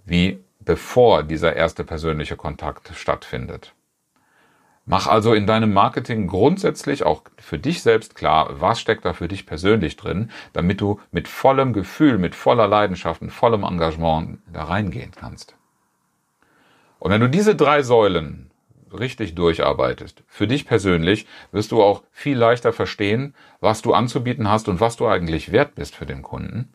wie 0.05 0.39
bevor 0.61 1.23
dieser 1.23 1.57
erste 1.57 1.85
persönliche 1.85 2.37
Kontakt 2.37 2.91
stattfindet. 2.95 3.75
Mach 4.85 5.07
also 5.07 5.33
in 5.33 5.47
deinem 5.47 5.73
Marketing 5.73 6.27
grundsätzlich 6.27 7.05
auch 7.05 7.23
für 7.39 7.59
dich 7.59 7.83
selbst 7.83 8.17
klar, 8.17 8.61
was 8.61 8.81
steckt 8.81 9.05
da 9.05 9.13
für 9.13 9.29
dich 9.29 9.47
persönlich 9.47 9.97
drin, 9.97 10.31
damit 10.53 10.81
du 10.81 11.01
mit 11.13 11.29
vollem 11.29 11.73
Gefühl, 11.73 12.19
mit 12.19 12.35
voller 12.35 12.67
Leidenschaft 12.67 13.23
und 13.23 13.31
vollem 13.31 13.63
Engagement 13.63 14.41
da 14.53 14.65
reingehen 14.65 15.13
kannst. 15.15 15.55
Und 16.99 17.13
wenn 17.13 17.21
du 17.21 17.29
diese 17.29 17.55
drei 17.55 17.83
Säulen 17.83 18.52
richtig 18.99 19.35
durcharbeitest, 19.35 20.23
für 20.27 20.47
dich 20.47 20.67
persönlich, 20.67 21.27
wirst 21.51 21.73
du 21.73 21.83
auch 21.83 22.03
viel 22.13 22.37
leichter 22.37 22.73
verstehen, 22.73 23.35
was 23.61 23.83
du 23.83 23.95
anzubieten 23.95 24.49
hast 24.49 24.69
und 24.69 24.81
was 24.81 24.97
du 24.97 25.07
eigentlich 25.07 25.53
wert 25.53 25.75
bist 25.75 25.95
für 25.97 26.07
den 26.07 26.23
Kunden. 26.23 26.73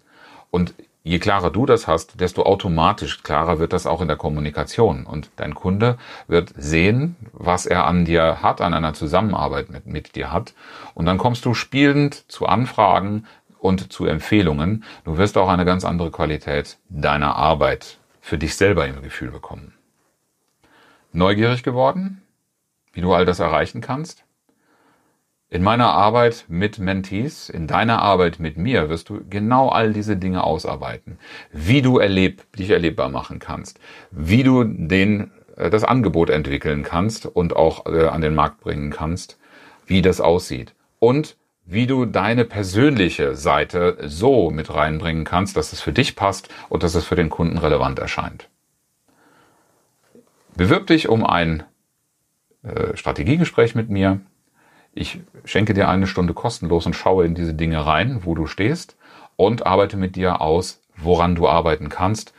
Und 0.51 0.73
je 1.03 1.19
klarer 1.19 1.49
du 1.51 1.65
das 1.65 1.87
hast, 1.87 2.19
desto 2.19 2.43
automatisch 2.43 3.23
klarer 3.23 3.59
wird 3.59 3.73
das 3.73 3.87
auch 3.87 4.01
in 4.01 4.07
der 4.07 4.17
Kommunikation. 4.17 5.05
Und 5.05 5.29
dein 5.37 5.55
Kunde 5.55 5.97
wird 6.27 6.53
sehen, 6.57 7.15
was 7.31 7.65
er 7.65 7.85
an 7.85 8.05
dir 8.05 8.41
hat, 8.41 8.61
an 8.61 8.73
einer 8.73 8.93
Zusammenarbeit 8.93 9.69
mit, 9.69 9.85
mit 9.87 10.15
dir 10.15 10.31
hat. 10.31 10.53
Und 10.93 11.05
dann 11.05 11.17
kommst 11.17 11.45
du 11.45 11.53
spielend 11.53 12.29
zu 12.31 12.45
Anfragen 12.45 13.25
und 13.59 13.91
zu 13.91 14.05
Empfehlungen. 14.05 14.83
Du 15.05 15.17
wirst 15.17 15.37
auch 15.37 15.49
eine 15.49 15.65
ganz 15.65 15.85
andere 15.85 16.11
Qualität 16.11 16.77
deiner 16.89 17.35
Arbeit 17.35 17.97
für 18.21 18.37
dich 18.37 18.55
selber 18.55 18.85
im 18.85 19.01
Gefühl 19.01 19.31
bekommen. 19.31 19.76
Neugierig 21.17 21.63
geworden, 21.63 22.21
wie 22.93 23.01
du 23.01 23.11
all 23.11 23.25
das 23.25 23.39
erreichen 23.39 23.81
kannst? 23.81 24.23
In 25.49 25.63
meiner 25.63 25.87
Arbeit 25.87 26.45
mit 26.47 26.77
Mentees, 26.77 27.49
in 27.49 27.65
deiner 27.65 28.03
Arbeit 28.03 28.39
mit 28.39 28.57
mir 28.57 28.87
wirst 28.89 29.09
du 29.09 29.21
genau 29.27 29.69
all 29.69 29.93
diese 29.93 30.15
Dinge 30.15 30.43
ausarbeiten. 30.43 31.17
Wie 31.51 31.81
du 31.81 31.97
erleb, 31.97 32.43
dich 32.55 32.69
erlebbar 32.69 33.09
machen 33.09 33.39
kannst, 33.39 33.79
wie 34.11 34.43
du 34.43 34.63
den, 34.63 35.31
äh, 35.55 35.71
das 35.71 35.83
Angebot 35.83 36.29
entwickeln 36.29 36.83
kannst 36.83 37.25
und 37.25 37.55
auch 37.55 37.87
äh, 37.87 38.05
an 38.05 38.21
den 38.21 38.35
Markt 38.35 38.61
bringen 38.61 38.91
kannst, 38.91 39.39
wie 39.87 40.03
das 40.03 40.21
aussieht 40.21 40.75
und 40.99 41.35
wie 41.65 41.87
du 41.87 42.05
deine 42.05 42.45
persönliche 42.45 43.33
Seite 43.33 43.97
so 44.03 44.51
mit 44.51 44.71
reinbringen 44.71 45.23
kannst, 45.23 45.57
dass 45.57 45.73
es 45.73 45.81
für 45.81 45.93
dich 45.93 46.15
passt 46.15 46.49
und 46.69 46.83
dass 46.83 46.93
es 46.93 47.05
für 47.05 47.15
den 47.15 47.31
Kunden 47.31 47.57
relevant 47.57 47.97
erscheint. 47.97 48.49
Bewirb 50.57 50.87
dich 50.87 51.07
um 51.07 51.25
ein 51.25 51.63
äh, 52.63 52.97
Strategiegespräch 52.97 53.75
mit 53.75 53.89
mir 53.89 54.19
ich 54.97 55.19
schenke 55.45 55.75
dir 55.75 55.89
eine 55.89 56.07
Stunde 56.07 56.33
kostenlos 56.33 56.87
und 56.87 56.95
schaue 56.95 57.25
in 57.25 57.35
diese 57.35 57.53
Dinge 57.53 57.85
rein, 57.85 58.21
wo 58.23 58.33
du 58.33 58.47
stehst 58.47 58.97
und 59.35 59.67
arbeite 59.67 59.95
mit 59.95 60.15
dir 60.15 60.41
aus, 60.41 60.81
woran 60.95 61.35
du 61.35 61.47
arbeiten 61.47 61.89
kannst. 61.89 62.33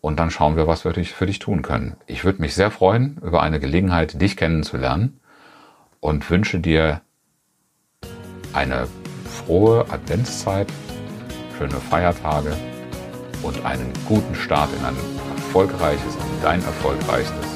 Und 0.00 0.20
dann 0.20 0.30
schauen 0.30 0.56
wir, 0.56 0.68
was 0.68 0.84
wir 0.84 0.92
für 0.92 1.26
dich 1.26 1.38
tun 1.40 1.62
können. 1.62 1.96
Ich 2.06 2.24
würde 2.24 2.40
mich 2.40 2.54
sehr 2.54 2.70
freuen 2.70 3.18
über 3.20 3.42
eine 3.42 3.58
Gelegenheit, 3.58 4.20
dich 4.20 4.36
kennenzulernen 4.36 5.18
und 5.98 6.30
wünsche 6.30 6.60
dir 6.60 7.00
eine 8.52 8.86
frohe 9.24 9.86
Adventszeit, 9.90 10.68
schöne 11.58 11.80
Feiertage 11.80 12.56
und 13.42 13.64
einen 13.64 13.92
guten 14.06 14.36
Start 14.36 14.70
in 14.78 14.84
ein 14.84 14.94
erfolgreiches, 15.54 16.16
dein 16.42 16.60
erfolgreichstes 16.64 17.53